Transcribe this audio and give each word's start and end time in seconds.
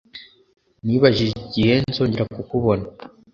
Nibajije 0.85 1.33
igihe 1.45 1.73
nzongera 1.89 2.23
kukubona. 2.35 2.85